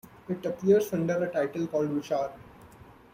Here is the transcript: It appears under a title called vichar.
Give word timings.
It 0.27 0.43
appears 0.47 0.91
under 0.93 1.23
a 1.23 1.31
title 1.31 1.67
called 1.67 1.89
vichar. 1.91 2.31